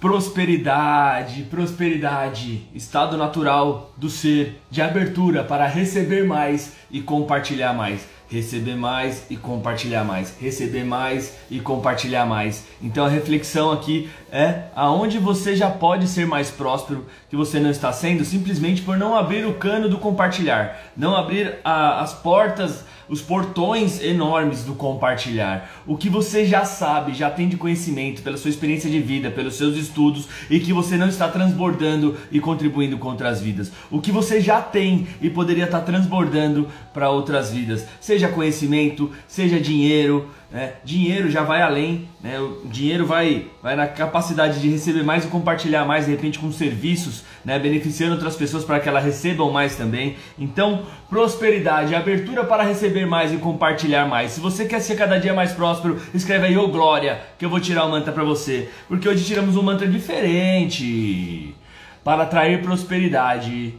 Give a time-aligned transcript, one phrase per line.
[0.00, 8.08] Prosperidade, prosperidade, estado natural do ser, de abertura para receber mais e compartilhar mais.
[8.30, 10.36] Receber mais e compartilhar mais.
[10.40, 12.64] Receber mais e compartilhar mais.
[12.80, 17.70] Então a reflexão aqui é aonde você já pode ser mais próspero que você não
[17.70, 22.84] está sendo, simplesmente por não abrir o cano do compartilhar, não abrir a, as portas
[23.10, 25.68] os portões enormes do compartilhar.
[25.84, 29.56] O que você já sabe, já tem de conhecimento pela sua experiência de vida, pelos
[29.56, 33.72] seus estudos e que você não está transbordando e contribuindo com outras vidas.
[33.90, 39.60] O que você já tem e poderia estar transbordando para outras vidas, seja conhecimento, seja
[39.60, 40.72] dinheiro, né?
[40.84, 42.40] Dinheiro já vai além, né?
[42.40, 46.50] o dinheiro vai, vai na capacidade de receber mais e compartilhar mais, de repente com
[46.50, 47.56] serviços, né?
[47.56, 50.16] beneficiando outras pessoas para que elas recebam mais também.
[50.36, 54.32] Então, prosperidade, abertura para receber mais e compartilhar mais.
[54.32, 57.50] Se você quer ser cada dia mais próspero, escreve aí, ô oh, glória, que eu
[57.50, 58.68] vou tirar o mantra para você.
[58.88, 61.54] Porque hoje tiramos um mantra diferente.
[62.02, 63.74] Para atrair prosperidade,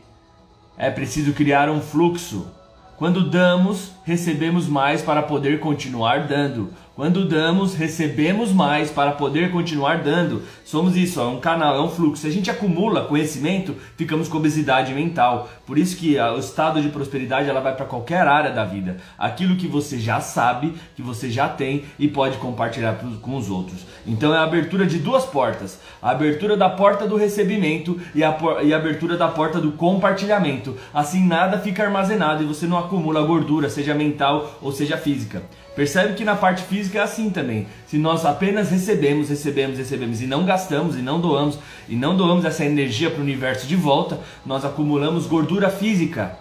[0.78, 2.48] é preciso criar um fluxo.
[2.96, 6.74] Quando damos, recebemos mais para poder continuar dando.
[6.94, 10.44] Quando damos, recebemos mais para poder continuar dando.
[10.66, 12.22] Somos isso, é um canal, é um fluxo.
[12.22, 15.50] Se a gente acumula conhecimento, ficamos com obesidade mental.
[15.66, 18.98] Por isso que o estado de prosperidade ela vai para qualquer área da vida.
[19.18, 23.86] Aquilo que você já sabe, que você já tem e pode compartilhar com os outros.
[24.06, 28.38] Então é a abertura de duas portas: a abertura da porta do recebimento e a,
[28.64, 30.76] e a abertura da porta do compartilhamento.
[30.94, 35.44] Assim nada fica armazenado e você não acumula gordura, seja mental ou seja física.
[35.76, 37.68] Percebe que na parte física é assim também.
[37.88, 42.44] Se nós apenas recebemos, recebemos, recebemos e não gastamos e não doamos e não doamos
[42.44, 46.38] essa energia para o universo de volta, nós acumulamos gordura física.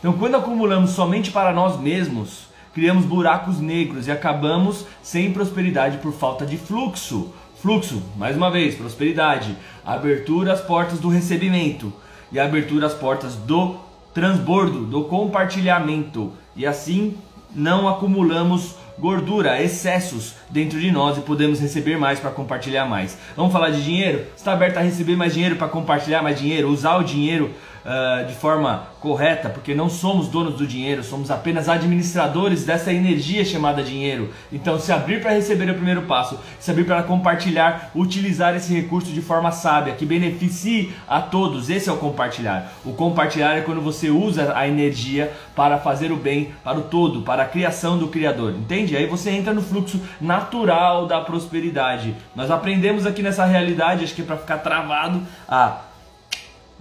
[0.00, 6.12] Então, quando acumulamos somente para nós mesmos, criamos buracos negros e acabamos sem prosperidade por
[6.12, 7.32] falta de fluxo.
[7.60, 11.92] Fluxo, mais uma vez, prosperidade, abertura às portas do recebimento
[12.32, 13.76] e abertura às portas do
[14.12, 16.32] transbordo, do compartilhamento.
[16.54, 17.16] E assim
[17.54, 23.18] não acumulamos gordura, excessos dentro de nós e podemos receber mais para compartilhar mais.
[23.36, 24.26] Vamos falar de dinheiro?
[24.36, 27.50] Está aberto a receber mais dinheiro para compartilhar mais dinheiro, usar o dinheiro
[27.84, 33.44] uh, de forma correta, porque não somos donos do dinheiro, somos apenas administradores dessa energia
[33.44, 34.32] chamada dinheiro.
[34.52, 38.72] Então, se abrir para receber é o primeiro passo, se abrir para compartilhar, utilizar esse
[38.72, 41.68] recurso de forma sábia, que beneficie a todos.
[41.68, 42.72] Esse é o compartilhar.
[42.84, 47.22] O compartilhar é quando você usa a energia para fazer o bem para o todo,
[47.22, 48.52] para a criação do Criador.
[48.52, 48.96] Entende?
[48.96, 52.14] Aí você entra no fluxo natural da prosperidade.
[52.34, 55.91] Nós aprendemos aqui nessa realidade, acho que é para ficar travado, a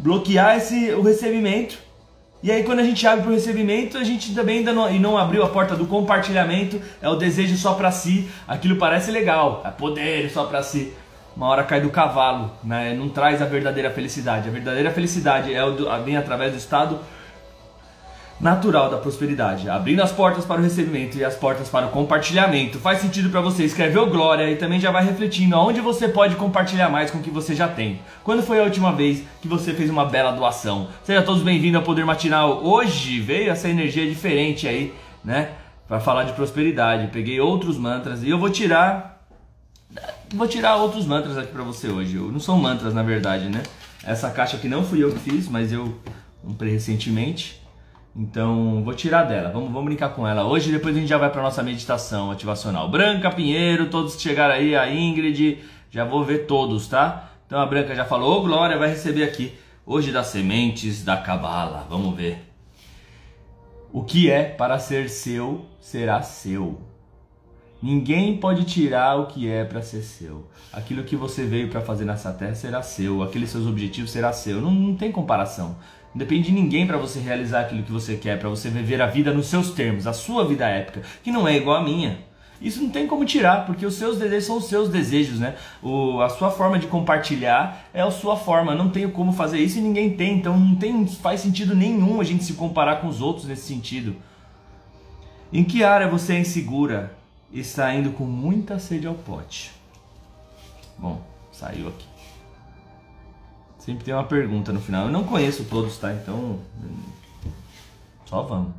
[0.01, 1.77] bloquear esse, o recebimento.
[2.43, 4.97] E aí quando a gente abre para o recebimento, a gente também ainda não, e
[4.97, 9.61] não abriu a porta do compartilhamento, é o desejo só para si, aquilo parece legal,
[9.63, 10.91] é poder só para si.
[11.37, 12.93] Uma hora cai do cavalo, né?
[12.93, 14.49] não traz a verdadeira felicidade.
[14.49, 16.99] A verdadeira felicidade é o, vem através do estado
[18.41, 22.79] natural da prosperidade, abrindo as portas para o recebimento e as portas para o compartilhamento.
[22.79, 23.63] Faz sentido para você?
[23.63, 27.29] Escreveu glória e também já vai refletindo aonde você pode compartilhar mais com o que
[27.29, 28.01] você já tem.
[28.23, 30.87] Quando foi a última vez que você fez uma bela doação?
[31.03, 32.65] Sejam todos bem-vindos ao Poder Matinal.
[32.65, 34.91] Hoje veio essa energia diferente aí,
[35.23, 35.51] né?
[35.87, 37.11] Para falar de prosperidade.
[37.13, 39.21] Peguei outros mantras e eu vou tirar
[40.33, 42.17] vou tirar outros mantras aqui para você hoje.
[42.17, 43.61] Não são mantras na verdade, né?
[44.03, 45.95] Essa caixa aqui não fui eu que fiz, mas eu
[46.43, 47.60] comprei recentemente.
[48.15, 49.49] Então, vou tirar dela.
[49.49, 50.71] Vamos, vamos brincar com ela hoje.
[50.71, 52.89] Depois a gente já vai para nossa meditação ativacional.
[52.89, 57.29] Branca, Pinheiro, todos que chegaram aí, a Ingrid, já vou ver todos, tá?
[57.47, 59.53] Então a Branca já falou, oh, Glória vai receber aqui
[59.85, 61.85] hoje das sementes da cabala.
[61.89, 62.47] Vamos ver.
[63.93, 66.79] O que é para ser seu será seu.
[67.81, 70.47] Ninguém pode tirar o que é para ser seu.
[70.71, 73.23] Aquilo que você veio para fazer nessa terra será seu.
[73.23, 74.61] Aqueles seus objetivos será seu.
[74.61, 75.75] Não, não tem comparação.
[76.13, 79.07] Não depende de ninguém para você realizar aquilo que você quer, para você viver a
[79.07, 82.19] vida nos seus termos, a sua vida épica, que não é igual à minha.
[82.61, 85.55] Isso não tem como tirar, porque os seus desejos são os seus desejos, né?
[85.81, 88.75] O, a sua forma de compartilhar é a sua forma.
[88.75, 92.23] Não tenho como fazer isso e ninguém tem, então não tem, faz sentido nenhum a
[92.23, 94.15] gente se comparar com os outros nesse sentido.
[95.51, 97.15] Em que área você é insegura
[97.51, 99.71] e está indo com muita sede ao pote?
[100.99, 101.19] Bom,
[101.51, 102.10] saiu aqui.
[103.81, 105.07] Sempre tem uma pergunta no final.
[105.07, 106.13] Eu não conheço todos, tá?
[106.13, 106.59] Então.
[108.25, 108.73] Só vamos.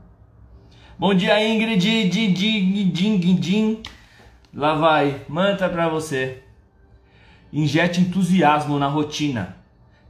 [0.96, 2.08] Bom dia, Ingrid.
[2.08, 3.82] Din, din,
[4.54, 5.22] Lá vai.
[5.28, 6.44] Manta pra você.
[7.52, 9.56] Injete entusiasmo na rotina.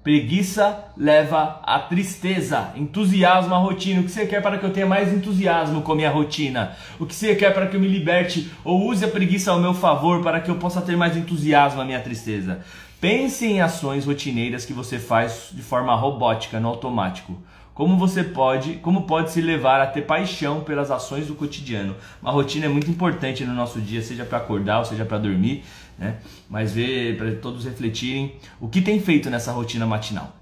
[0.04, 2.70] Preguiça leva a tristeza.
[2.76, 4.02] Entusiasmo a rotina.
[4.02, 6.76] O que você quer para que eu tenha mais entusiasmo com a minha rotina?
[7.00, 9.72] O que você quer para que eu me liberte ou use a preguiça ao meu
[9.72, 12.62] favor para que eu possa ter mais entusiasmo a minha tristeza?
[13.02, 17.36] Pense em ações rotineiras que você faz de forma robótica, no automático.
[17.74, 21.96] Como você pode, como pode se levar a ter paixão pelas ações do cotidiano?
[22.22, 25.64] Uma rotina é muito importante no nosso dia, seja para acordar ou seja para dormir,
[25.98, 26.18] né?
[26.48, 30.36] Mas ver para todos refletirem o que tem feito nessa rotina matinal.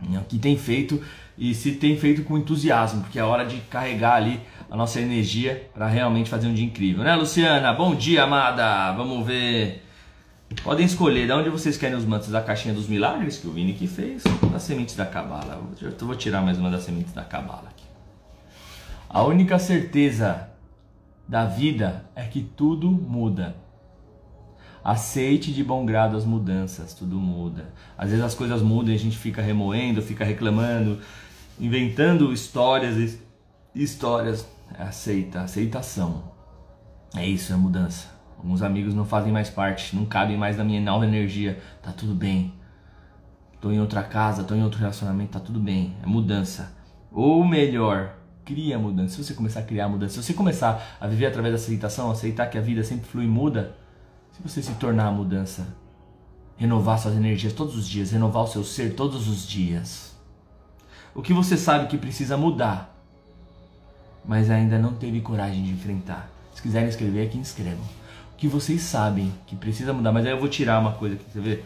[0.00, 1.02] O que tem feito
[1.36, 4.40] e se tem feito com entusiasmo, porque é hora de carregar ali
[4.70, 7.74] a nossa energia para realmente fazer um dia incrível, né, Luciana?
[7.74, 8.90] Bom dia, amada.
[8.92, 9.84] Vamos ver
[10.62, 13.74] Podem escolher de onde vocês querem os mantos da caixinha dos milagres que o Vini
[13.74, 15.62] que fez, ou das sementes da cabala.
[15.80, 17.84] Eu vou tirar mais uma das sementes da cabala aqui.
[19.08, 20.48] A única certeza
[21.28, 23.56] da vida é que tudo muda.
[24.82, 27.72] Aceite de bom grado as mudanças, tudo muda.
[27.96, 31.00] Às vezes as coisas mudam e a gente fica remoendo, fica reclamando,
[31.58, 33.18] inventando histórias,
[33.74, 34.46] histórias.
[34.78, 36.32] Aceita, aceitação.
[37.14, 38.13] É isso, é mudança.
[38.38, 41.58] Alguns amigos não fazem mais parte, não cabem mais na minha nova energia.
[41.82, 42.52] Tá tudo bem.
[43.60, 45.96] Tô em outra casa, tô em outro relacionamento, tá tudo bem.
[46.02, 46.76] É mudança.
[47.10, 49.14] Ou melhor, cria mudança.
[49.14, 52.48] Se você começar a criar mudança, se você começar a viver através da aceitação, aceitar
[52.48, 53.74] que a vida sempre flui e muda,
[54.32, 55.66] se você se tornar a mudança,
[56.56, 60.14] renovar suas energias todos os dias, renovar o seu ser todos os dias.
[61.14, 62.94] O que você sabe que precisa mudar,
[64.24, 66.28] mas ainda não teve coragem de enfrentar.
[66.52, 68.03] Se quiserem escrever aqui, inscrevam
[68.44, 70.12] que vocês sabem que precisa mudar.
[70.12, 71.64] Mas aí eu vou tirar uma coisa aqui, você vê?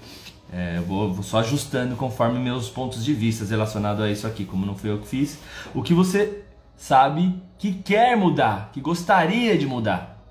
[0.52, 4.44] É, eu vou, vou, só ajustando conforme meus pontos de vista relacionados a isso aqui,
[4.44, 5.40] como não foi eu que fiz.
[5.74, 6.44] O que você
[6.76, 10.24] sabe que quer mudar, que gostaria de mudar.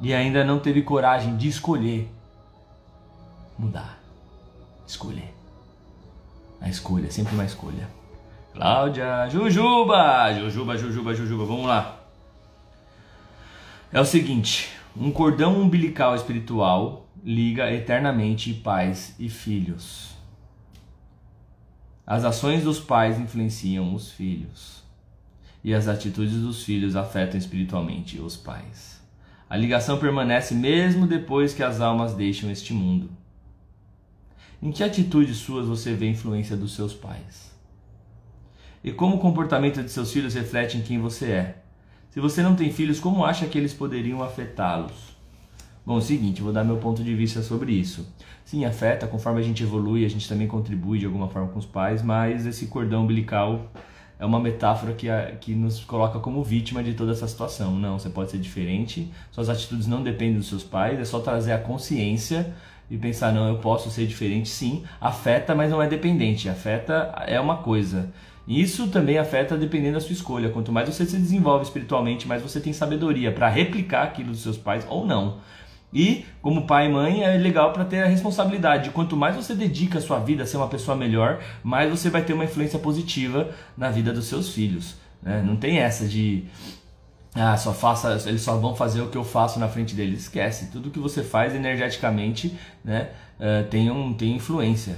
[0.00, 2.10] E ainda não teve coragem de escolher
[3.58, 4.00] mudar.
[4.86, 5.34] Escolher.
[6.62, 7.97] A escolha, sempre uma escolha.
[8.58, 11.96] Cláudia, Jujuba, Jujuba, Jujuba, Jujuba, vamos lá.
[13.92, 20.10] É o seguinte, um cordão umbilical espiritual liga eternamente pais e filhos.
[22.04, 24.82] As ações dos pais influenciam os filhos,
[25.62, 29.00] e as atitudes dos filhos afetam espiritualmente os pais.
[29.48, 33.08] A ligação permanece mesmo depois que as almas deixam este mundo.
[34.60, 37.56] Em que atitudes suas você vê a influência dos seus pais?
[38.82, 41.56] E como o comportamento de seus filhos reflete em quem você é?
[42.10, 45.16] Se você não tem filhos, como acha que eles poderiam afetá-los?
[45.84, 48.06] Bom, é o seguinte, vou dar meu ponto de vista sobre isso.
[48.44, 51.66] Sim, afeta, conforme a gente evolui, a gente também contribui de alguma forma com os
[51.66, 53.70] pais, mas esse cordão umbilical
[54.18, 57.74] é uma metáfora que, a, que nos coloca como vítima de toda essa situação.
[57.74, 61.52] Não, você pode ser diferente, suas atitudes não dependem dos seus pais, é só trazer
[61.52, 62.54] a consciência
[62.90, 67.38] e pensar, não, eu posso ser diferente, sim, afeta, mas não é dependente, afeta é
[67.40, 68.10] uma coisa.
[68.48, 70.48] Isso também afeta dependendo da sua escolha.
[70.48, 74.56] Quanto mais você se desenvolve espiritualmente, mais você tem sabedoria para replicar aquilo dos seus
[74.56, 75.36] pais ou não.
[75.92, 78.88] E, como pai e mãe, é legal para ter a responsabilidade.
[78.90, 82.22] Quanto mais você dedica a sua vida a ser uma pessoa melhor, mais você vai
[82.22, 84.96] ter uma influência positiva na vida dos seus filhos.
[85.22, 85.42] Né?
[85.44, 86.44] Não tem essa de
[87.34, 90.22] ah, só faça, eles só vão fazer o que eu faço na frente deles.
[90.22, 94.96] Esquece, tudo que você faz energeticamente né, uh, tem, um, tem influência.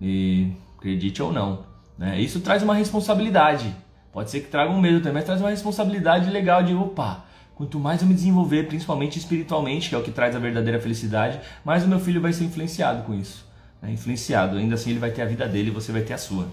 [0.00, 1.71] E acredite ou não.
[2.02, 2.20] Né?
[2.20, 3.72] Isso traz uma responsabilidade.
[4.12, 7.24] Pode ser que traga um medo também, mas traz uma responsabilidade legal de opa.
[7.54, 11.38] Quanto mais eu me desenvolver, principalmente espiritualmente, que é o que traz a verdadeira felicidade,
[11.64, 13.46] mais o meu filho vai ser influenciado com isso.
[13.80, 13.92] Né?
[13.92, 14.56] Influenciado.
[14.56, 16.48] Ainda assim, ele vai ter a vida dele e você vai ter a sua.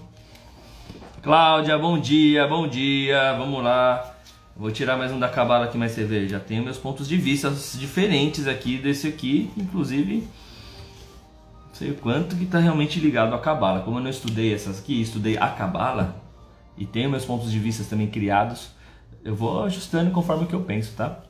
[1.20, 3.34] Cláudia, bom dia, bom dia.
[3.36, 4.14] Vamos lá.
[4.56, 6.28] Vou tirar mais um da cabala aqui, mais você vê.
[6.28, 10.28] Já tenho meus pontos de vista diferentes aqui desse aqui, inclusive
[11.72, 13.80] sei o quanto que está realmente ligado à Cabala.
[13.80, 16.20] Como eu não estudei essas aqui, estudei a Cabala
[16.76, 18.70] e tenho meus pontos de vista também criados,
[19.24, 21.20] eu vou ajustando conforme o que eu penso, tá?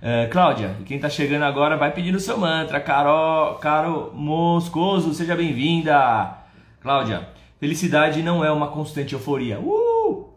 [0.00, 2.78] Uh, Cláudia, quem está chegando agora vai pedindo o seu mantra.
[2.80, 6.38] Caro, Caro Moscoso, seja bem-vinda.
[6.80, 7.28] Cláudia,
[7.58, 9.58] felicidade não é uma constante euforia.
[9.58, 10.30] Uh!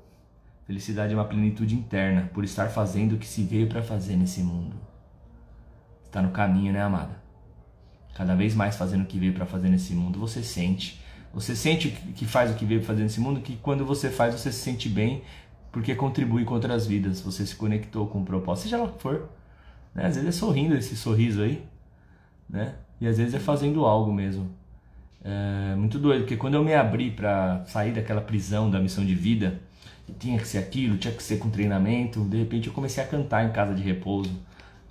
[0.66, 4.42] Felicidade é uma plenitude interna por estar fazendo o que se veio para fazer nesse
[4.42, 4.76] mundo.
[6.06, 7.22] Está no caminho, né, amada?
[8.20, 11.00] Cada vez mais fazendo o que veio para fazer nesse mundo, você sente.
[11.34, 14.36] Você sente que faz o que veio para fazer nesse mundo, que quando você faz,
[14.36, 15.24] você se sente bem,
[15.72, 17.22] porque contribui com outras vidas.
[17.22, 19.30] Você se conectou com o propósito, seja lá o que for.
[19.96, 20.06] Né?
[20.06, 21.64] Às vezes é sorrindo esse sorriso aí,
[22.50, 22.76] né?
[23.00, 24.50] E às vezes é fazendo algo mesmo.
[25.24, 29.16] É muito doido, porque quando eu me abri para sair daquela prisão da missão de
[29.16, 29.62] vida,
[30.20, 33.46] tinha que ser aquilo, tinha que ser com treinamento, de repente eu comecei a cantar
[33.46, 34.38] em casa de repouso,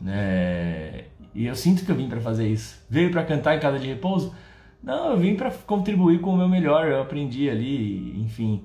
[0.00, 1.04] né?
[1.38, 2.84] E eu sinto que eu vim para fazer isso.
[2.90, 4.34] Veio para cantar em casa de repouso?
[4.82, 6.88] Não, eu vim para contribuir com o meu melhor.
[6.88, 8.64] Eu aprendi ali, enfim.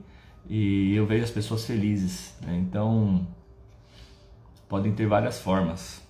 [0.49, 2.35] E eu vejo as pessoas felizes.
[2.41, 2.57] Né?
[2.57, 3.27] Então,
[4.67, 6.01] podem ter várias formas.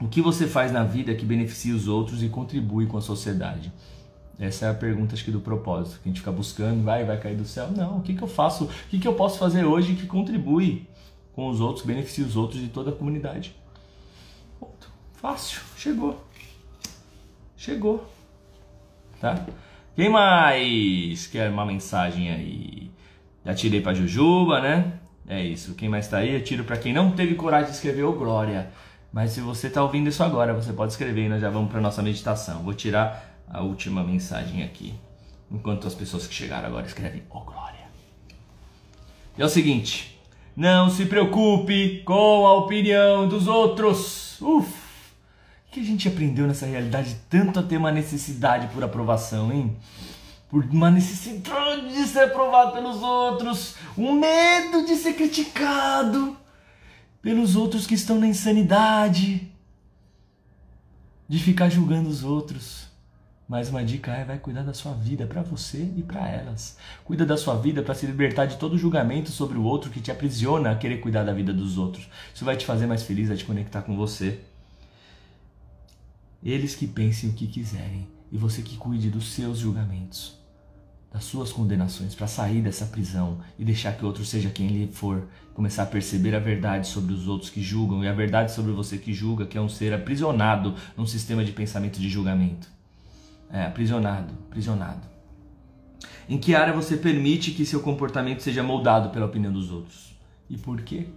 [0.00, 3.72] O que você faz na vida que beneficia os outros e contribui com a sociedade?
[4.38, 7.18] Essa é a pergunta acho que do propósito, que a gente fica buscando, vai, vai
[7.18, 7.68] cair do céu.
[7.76, 8.66] Não, o que, que eu faço?
[8.66, 10.86] O que, que eu posso fazer hoje que contribui
[11.32, 13.56] com os outros, beneficia os outros de toda a comunidade?
[15.20, 16.24] Fácil, chegou.
[17.54, 18.10] Chegou.
[19.20, 19.44] Tá?
[19.94, 22.90] Quem mais quer uma mensagem aí?
[23.44, 24.94] Já tirei pra Jujuba, né?
[25.28, 25.74] É isso.
[25.74, 26.34] Quem mais tá aí?
[26.34, 28.72] Eu tiro pra quem não teve coragem de escrever ô glória.
[29.12, 31.82] Mas se você tá ouvindo isso agora, você pode escrever e nós já vamos pra
[31.82, 32.62] nossa meditação.
[32.62, 34.94] Vou tirar a última mensagem aqui.
[35.50, 37.90] Enquanto as pessoas que chegaram agora escrevem ô glória.
[39.36, 40.18] E é o seguinte.
[40.56, 44.40] Não se preocupe com a opinião dos outros.
[44.40, 44.79] Uf!
[45.70, 49.76] O que a gente aprendeu nessa realidade tanto a ter uma necessidade por aprovação, hein?
[50.48, 56.36] Por uma necessidade de ser aprovado pelos outros, um medo de ser criticado
[57.22, 59.48] pelos outros que estão na insanidade,
[61.28, 62.88] de ficar julgando os outros.
[63.48, 66.78] Mas uma dica é vai cuidar da sua vida para você e para elas.
[67.04, 70.10] Cuida da sua vida para se libertar de todo julgamento sobre o outro que te
[70.10, 72.08] aprisiona a querer cuidar da vida dos outros.
[72.34, 74.49] Isso vai te fazer mais feliz, vai te conectar com você.
[76.42, 80.38] Eles que pensem o que quiserem e você que cuide dos seus julgamentos,
[81.12, 85.28] das suas condenações, para sair dessa prisão e deixar que outro seja quem ele for,
[85.52, 88.96] começar a perceber a verdade sobre os outros que julgam e a verdade sobre você
[88.96, 92.68] que julga, que é um ser aprisionado num sistema de pensamento de julgamento.
[93.52, 95.06] É, aprisionado, aprisionado.
[96.26, 100.16] Em que área você permite que seu comportamento seja moldado pela opinião dos outros?
[100.48, 101.08] E por quê?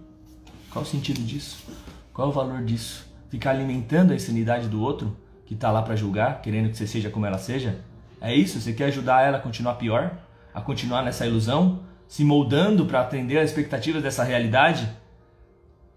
[0.68, 1.64] Qual o sentido disso?
[2.12, 3.13] Qual o valor disso?
[3.28, 5.16] Ficar alimentando a insanidade do outro
[5.46, 7.80] que está lá para julgar, querendo que você seja como ela seja?
[8.20, 8.60] É isso?
[8.60, 10.12] Você quer ajudar ela a continuar pior?
[10.54, 11.80] A continuar nessa ilusão?
[12.08, 14.88] Se moldando para atender às expectativas dessa realidade?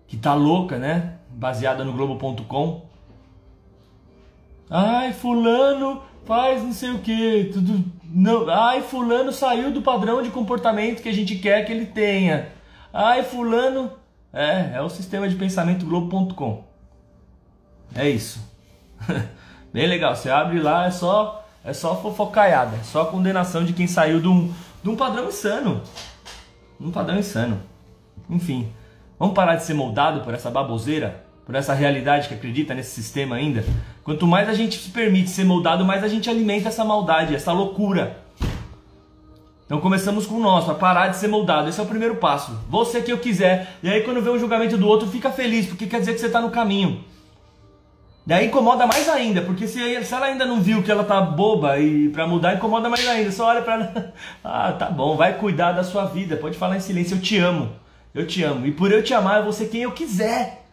[0.08, 1.14] Que tá louca, né?
[1.30, 2.86] Baseada no Globo.com.
[4.70, 8.50] Ai, fulano faz não sei o que, tudo não.
[8.50, 12.50] Ai, fulano saiu do padrão de comportamento que a gente quer que ele tenha.
[12.92, 13.92] Ai, fulano
[14.34, 16.66] é, é o sistema de pensamento Globo.com.
[17.96, 18.40] É isso.
[19.74, 20.16] Bem legal.
[20.16, 24.28] Você abre lá, é só é só fofocaiada, é só condenação de quem saiu de
[24.30, 25.82] um, de um padrão insano.
[26.80, 27.60] Um padrão insano.
[28.30, 28.72] Enfim,
[29.20, 33.36] vamos parar de ser moldado por essa baboseira, por essa realidade que acredita nesse sistema
[33.36, 33.66] ainda.
[34.02, 37.52] Quanto mais a gente se permite ser moldado, mais a gente alimenta essa maldade, essa
[37.52, 38.18] loucura.
[39.66, 41.68] Então começamos com o nosso, a parar de ser moldado.
[41.68, 42.58] Esse é o primeiro passo.
[42.70, 43.76] Você que eu quiser.
[43.84, 46.28] E aí quando vê um julgamento do outro, fica feliz, porque quer dizer que você
[46.28, 47.04] está no caminho.
[48.28, 49.82] Daí incomoda mais ainda, porque se,
[50.14, 53.32] ela ainda não viu que ela tá boba e para mudar, incomoda mais ainda.
[53.32, 54.14] Só olha para ela.
[54.44, 56.36] Ah, tá bom, vai cuidar da sua vida.
[56.36, 57.72] Pode falar em silêncio, eu te amo.
[58.14, 58.68] Eu te amo.
[58.68, 60.66] E por eu te amar, eu vou ser quem eu quiser.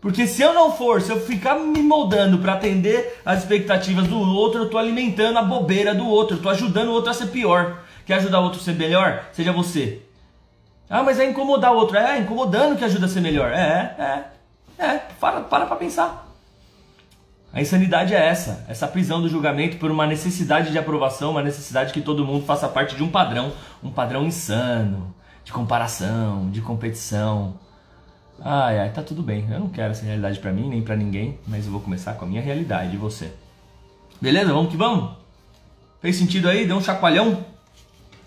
[0.00, 4.18] Porque se eu não for, se eu ficar me moldando para atender as expectativas do
[4.18, 7.26] outro, eu tô alimentando a bobeira do outro, eu tô ajudando o outro a ser
[7.26, 7.78] pior.
[8.04, 9.26] Quer ajudar o outro a ser melhor?
[9.32, 10.02] Seja você.
[10.90, 11.96] Ah, mas é incomodar o outro.
[11.96, 13.52] É, incomodando que ajuda a ser melhor.
[13.52, 13.94] É,
[14.80, 14.84] é.
[14.84, 16.25] É, para, para pra pensar.
[17.56, 21.90] A insanidade é essa, essa prisão do julgamento por uma necessidade de aprovação, uma necessidade
[21.90, 23.50] que todo mundo faça parte de um padrão,
[23.82, 27.54] um padrão insano, de comparação, de competição.
[28.38, 29.46] Ai, ai, tá tudo bem.
[29.50, 32.26] Eu não quero essa realidade para mim, nem para ninguém, mas eu vou começar com
[32.26, 33.32] a minha realidade e você.
[34.20, 34.52] Beleza?
[34.52, 35.12] Vamos que vamos?
[36.02, 36.66] Fez sentido aí?
[36.66, 37.42] Deu um chacoalhão?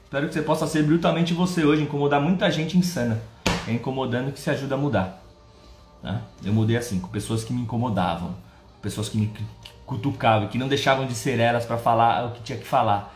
[0.05, 3.21] Espero que você possa ser brutalmente você hoje, incomodar muita gente insana.
[3.67, 5.21] É incomodando que se ajuda a mudar.
[6.01, 6.21] Tá?
[6.43, 8.49] Eu mudei assim, com pessoas que me incomodavam
[8.81, 9.33] pessoas que me
[9.86, 13.15] cutucavam, que não deixavam de ser elas para falar o que tinha que falar,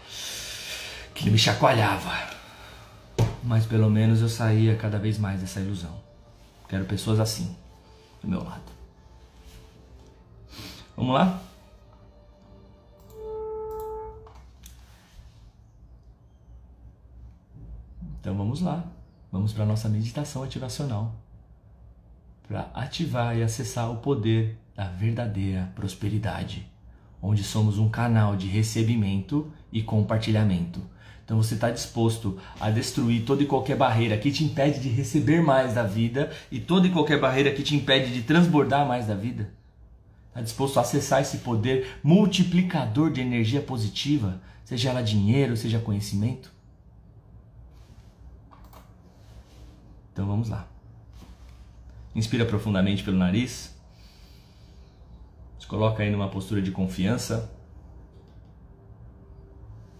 [1.13, 2.11] que me chacoalhava.
[3.43, 5.93] Mas pelo menos eu saía cada vez mais dessa ilusão.
[6.67, 7.55] Quero pessoas assim
[8.21, 8.61] do meu lado.
[10.95, 11.41] Vamos lá?
[18.19, 18.83] Então vamos lá.
[19.31, 21.13] Vamos para nossa meditação ativacional.
[22.47, 26.67] Para ativar e acessar o poder da verdadeira prosperidade,
[27.21, 30.81] onde somos um canal de recebimento e compartilhamento.
[31.23, 35.41] Então você está disposto a destruir toda e qualquer barreira que te impede de receber
[35.41, 39.15] mais da vida e toda e qualquer barreira que te impede de transbordar mais da
[39.15, 39.49] vida?
[40.29, 46.51] Está disposto a acessar esse poder multiplicador de energia positiva, seja ela dinheiro, seja conhecimento?
[50.11, 50.72] Então vamos lá.
[52.15, 53.75] Inspira profundamente pelo nariz.
[55.59, 57.51] Se coloca aí numa postura de confiança.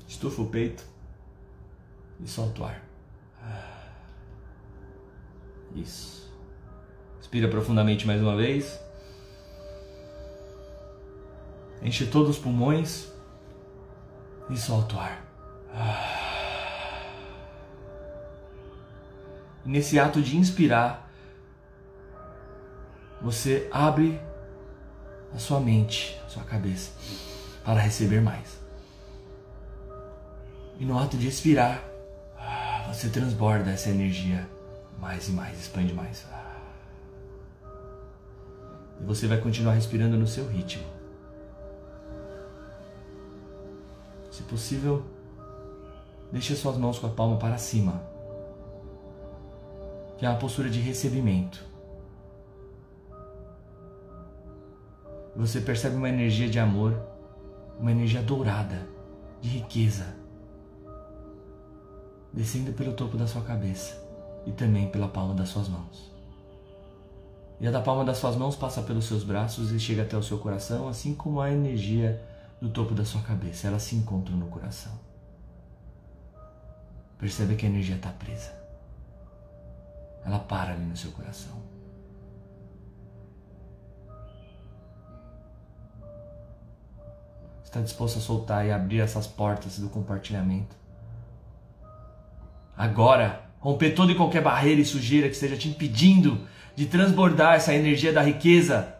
[0.08, 0.84] Estufa o peito
[2.20, 2.84] e solta o ar.
[5.75, 6.32] Isso.
[7.20, 8.79] Inspira profundamente mais uma vez.
[11.82, 13.12] Enche todos os pulmões
[14.50, 15.25] e solta o ar.
[19.65, 21.12] Nesse ato de inspirar,
[23.24, 24.20] você abre
[25.34, 26.92] a sua mente, a sua cabeça,
[27.63, 28.60] para receber mais.
[30.77, 31.82] E no ato de expirar,
[32.88, 34.48] você transborda essa energia
[35.00, 36.25] mais e mais, expande mais.
[39.00, 40.84] E você vai continuar respirando no seu ritmo.
[44.30, 45.06] Se possível,
[46.32, 48.01] deixe suas mãos com a palma para cima,
[50.18, 51.73] que é uma postura de recebimento.
[55.36, 56.96] Você percebe uma energia de amor,
[57.80, 58.88] uma energia dourada,
[59.42, 60.16] de riqueza,
[62.32, 64.02] descendo pelo topo da sua cabeça
[64.46, 66.12] e também pela palma das suas mãos.
[67.60, 70.24] E a da palma das suas mãos passa pelos seus braços e chega até o
[70.24, 72.22] seu coração, assim como a energia
[72.62, 74.92] do topo da sua cabeça, ela se encontra no coração.
[77.18, 78.52] Percebe que a energia está presa.
[80.25, 81.54] Ela para ali no seu coração.
[87.74, 90.75] Está disposto a soltar e abrir essas portas do compartilhamento?
[92.77, 97.74] Agora, romper toda e qualquer barreira e sujeira que esteja te impedindo de transbordar essa
[97.74, 98.96] energia da riqueza.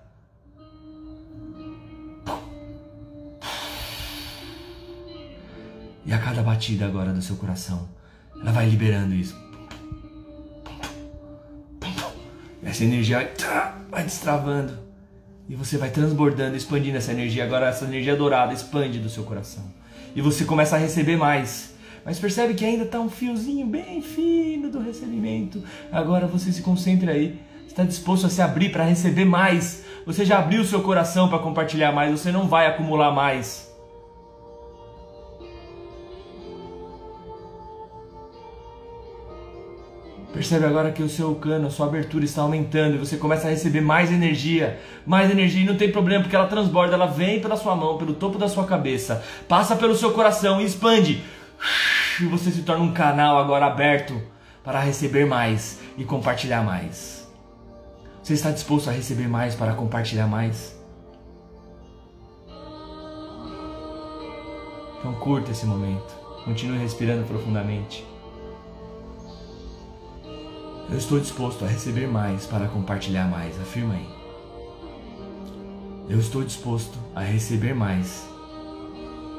[6.04, 7.88] E a cada batida agora do seu coração,
[8.42, 9.38] ela vai liberando isso.
[12.64, 13.32] Essa energia
[13.92, 14.93] vai destravando.
[15.50, 17.44] E você vai transbordando, expandindo essa energia.
[17.44, 19.64] Agora essa energia dourada expande do seu coração.
[20.16, 21.74] E você começa a receber mais
[22.06, 25.64] mas percebe que ainda está um fiozinho bem fino do recebimento.
[25.92, 29.86] Agora você se concentra aí, está disposto a se abrir para receber mais.
[30.06, 33.73] Você já abriu seu coração para compartilhar mais, você não vai acumular mais.
[40.44, 43.50] Percebe agora que o seu cano, a sua abertura está aumentando e você começa a
[43.50, 47.56] receber mais energia, mais energia e não tem problema porque ela transborda, ela vem pela
[47.56, 51.24] sua mão, pelo topo da sua cabeça, passa pelo seu coração e expande
[52.20, 54.22] e você se torna um canal agora aberto
[54.66, 57.26] para receber mais e compartilhar mais.
[58.22, 60.78] Você está disposto a receber mais para compartilhar mais?
[65.00, 66.14] Então curta esse momento.
[66.44, 68.06] Continue respirando profundamente.
[70.94, 73.60] Eu estou disposto a receber mais para compartilhar mais.
[73.60, 74.08] Afirma aí.
[76.08, 78.30] Eu estou disposto a receber mais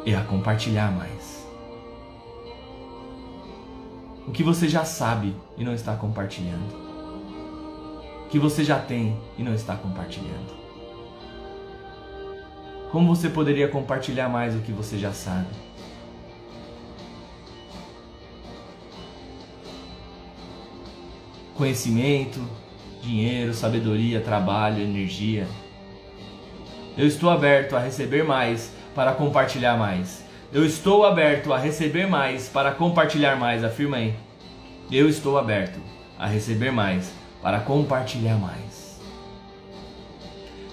[0.04, 1.46] e a compartilhar mais
[4.26, 6.74] o que você já sabe e não está compartilhando,
[8.24, 10.52] o que você já tem e não está compartilhando.
[12.90, 15.63] Como você poderia compartilhar mais o que você já sabe?
[21.56, 22.40] Conhecimento,
[23.00, 25.46] dinheiro, sabedoria, trabalho, energia.
[26.96, 30.24] Eu estou aberto a receber mais para compartilhar mais.
[30.52, 34.14] Eu estou aberto a receber mais para compartilhar mais, afirma aí.
[34.90, 35.80] Eu estou aberto
[36.18, 37.12] a receber mais
[37.42, 39.00] para compartilhar mais.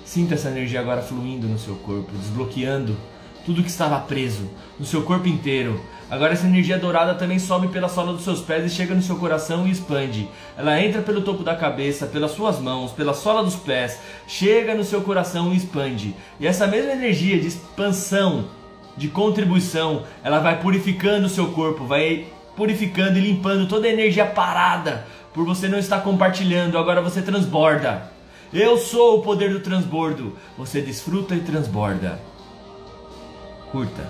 [0.06, 2.98] Sinta essa energia agora fluindo no seu corpo, desbloqueando
[3.45, 4.49] tudo que estava preso
[4.80, 5.82] no seu corpo inteiro.
[6.10, 9.15] Agora essa energia dourada também sobe pela sola dos seus pés e chega no seu
[9.15, 10.27] coração e expande.
[10.58, 14.84] Ela entra pelo topo da cabeça, pelas suas mãos, pela sola dos pés, chega no
[14.84, 16.13] seu coração e expande.
[16.39, 18.49] E essa mesma energia de expansão
[18.97, 22.27] de contribuição, ela vai purificando o seu corpo, vai
[22.58, 28.12] purificando e limpando toda a energia parada por você não estar compartilhando, agora você transborda.
[28.54, 30.36] Eu sou o poder do transbordo.
[30.58, 32.19] Você desfruta e transborda.
[33.71, 34.05] Curta.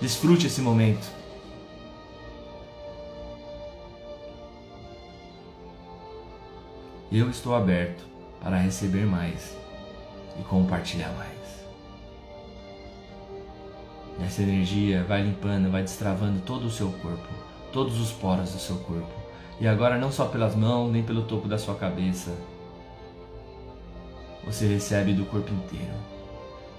[0.00, 1.06] Desfrute esse momento.
[7.12, 8.02] Eu estou aberto
[8.40, 9.54] para receber mais
[10.40, 11.38] e compartilhar mais.
[14.24, 17.28] Essa energia vai limpando, vai destravando todo o seu corpo,
[17.70, 19.12] todos os poros do seu corpo.
[19.60, 22.34] E agora não só pelas mãos, nem pelo topo da sua cabeça.
[24.46, 26.17] Você recebe do corpo inteiro.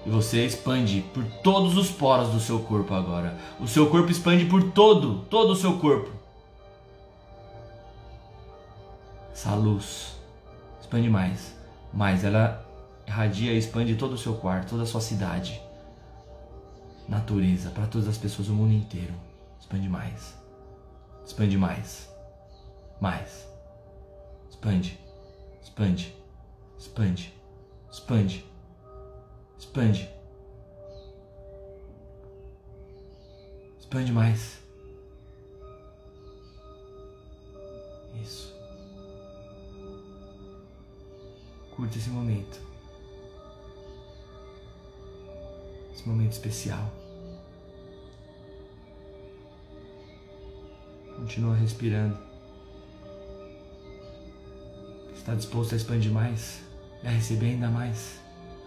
[0.04, 3.36] E você expande por todos os poros do seu corpo agora.
[3.60, 6.10] O seu corpo expande por todo, todo o seu corpo.
[9.32, 10.18] Essa luz
[10.80, 11.54] expande mais,
[11.92, 12.66] mais ela
[13.06, 15.60] irradia e expande todo o seu quarto, toda a sua cidade
[17.10, 19.12] natureza para todas as pessoas do mundo inteiro.
[19.58, 20.38] Expande mais.
[21.26, 22.08] Expande mais.
[23.00, 23.46] Mais.
[24.48, 24.98] Expande.
[25.60, 26.14] Expande.
[26.78, 27.34] Expande.
[27.90, 28.49] Expande.
[29.60, 30.08] Expande.
[33.78, 34.58] Expande mais.
[38.22, 38.54] Isso.
[41.76, 42.58] Curta esse momento.
[45.92, 46.90] Esse momento especial.
[51.16, 52.18] Continua respirando.
[55.14, 56.62] Está disposto a expandir mais
[57.02, 58.19] e a receber ainda mais.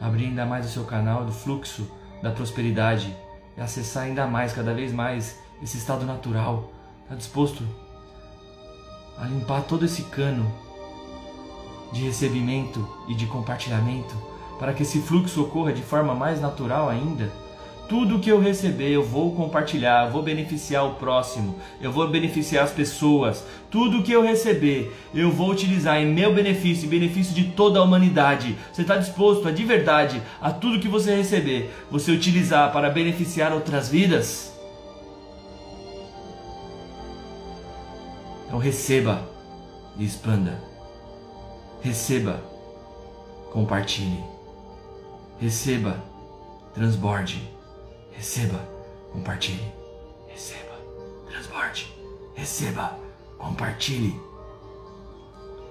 [0.04, 1.90] Abrir ainda mais o seu canal do fluxo
[2.22, 3.16] da prosperidade
[3.56, 6.74] e acessar ainda mais, cada vez mais, esse estado natural.
[7.04, 7.64] Está disposto
[9.18, 10.46] a limpar todo esse cano
[11.94, 14.14] de recebimento e de compartilhamento
[14.60, 17.32] para que esse fluxo ocorra de forma mais natural ainda?
[17.94, 22.64] Tudo que eu receber, eu vou compartilhar, eu vou beneficiar o próximo, eu vou beneficiar
[22.64, 23.46] as pessoas.
[23.70, 27.84] Tudo que eu receber, eu vou utilizar em meu benefício e benefício de toda a
[27.84, 28.58] humanidade.
[28.72, 33.54] Você está disposto a de verdade a tudo que você receber, você utilizar para beneficiar
[33.54, 34.52] outras vidas?
[38.48, 39.22] Então receba
[40.00, 40.60] e expanda.
[41.84, 42.44] Receba,
[43.52, 44.24] compartilhe.
[45.40, 46.04] Receba,
[46.74, 47.53] transborde.
[48.14, 48.60] Receba,
[49.12, 49.72] compartilhe.
[50.28, 50.78] Receba,
[51.28, 51.94] transborde.
[52.36, 52.98] Receba,
[53.38, 54.20] compartilhe.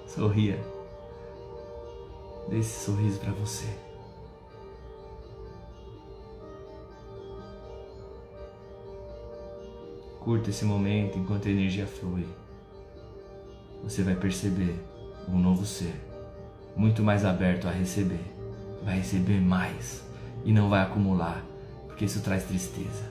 [0.07, 0.59] Sorria.
[2.49, 3.67] Dê esse sorriso para você.
[10.19, 12.27] Curta esse momento enquanto a energia flui.
[13.83, 14.73] Você vai perceber
[15.27, 15.93] um novo ser,
[16.77, 18.23] muito mais aberto a receber.
[18.83, 20.03] Vai receber mais
[20.45, 21.43] e não vai acumular
[21.93, 23.03] porque isso traz tristeza.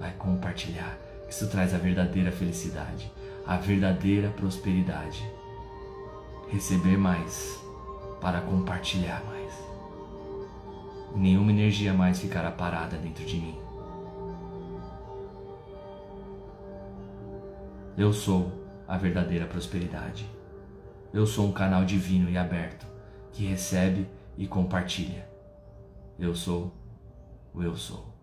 [0.00, 0.98] Vai compartilhar,
[1.30, 3.10] isso traz a verdadeira felicidade,
[3.46, 5.24] a verdadeira prosperidade.
[6.50, 7.62] Receber mais
[8.20, 9.52] para compartilhar mais.
[11.14, 13.56] Nenhuma energia mais ficará parada dentro de mim.
[17.96, 18.52] Eu sou
[18.88, 20.28] a verdadeira prosperidade.
[21.12, 22.84] Eu sou um canal divino e aberto
[23.30, 25.28] que recebe e compartilha.
[26.18, 26.74] Eu sou
[27.54, 28.13] o eu sou.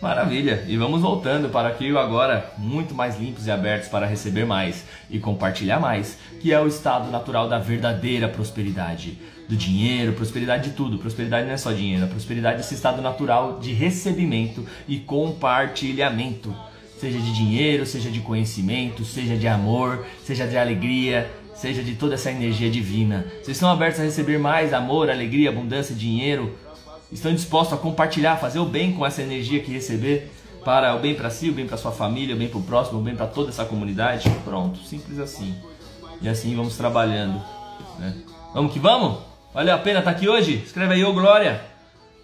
[0.00, 0.64] Maravilha!
[0.68, 5.18] E vamos voltando para aqui agora, muito mais limpos e abertos para receber mais e
[5.18, 9.18] compartilhar mais, que é o estado natural da verdadeira prosperidade.
[9.48, 10.98] Do dinheiro, prosperidade de tudo.
[10.98, 16.54] Prosperidade não é só dinheiro, a prosperidade é esse estado natural de recebimento e compartilhamento.
[17.00, 22.14] Seja de dinheiro, seja de conhecimento, seja de amor, seja de alegria, seja de toda
[22.14, 23.26] essa energia divina.
[23.42, 26.56] Vocês estão abertos a receber mais amor, alegria, abundância, dinheiro,
[27.12, 30.30] estão dispostos a compartilhar, fazer o bem com essa energia que receber
[30.64, 32.98] para o bem para si, o bem para sua família, o bem para o próximo,
[32.98, 34.28] o bem para toda essa comunidade.
[34.44, 35.54] Pronto, simples assim.
[36.20, 37.42] E assim vamos trabalhando.
[37.98, 38.14] Né?
[38.52, 39.18] Vamos que vamos?
[39.54, 40.62] Valeu a pena estar aqui hoje?
[40.64, 41.62] Escreve aí, ô Glória.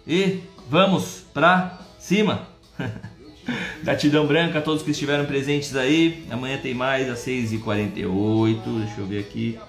[0.07, 2.47] E vamos pra cima.
[3.83, 6.25] Gratidão branca a todos que estiveram presentes aí.
[6.29, 8.61] Amanhã tem mais às 6h48.
[8.63, 9.59] Deixa eu ver aqui.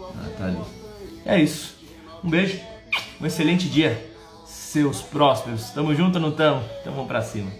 [0.00, 0.58] Ah, tá ali.
[1.24, 1.76] É isso.
[2.22, 2.71] Um beijo.
[3.22, 4.10] Um excelente dia.
[4.44, 5.70] Seus prósperos.
[5.70, 6.60] Tamo junto ou não tamo?
[6.80, 7.52] Então vamos pra cima.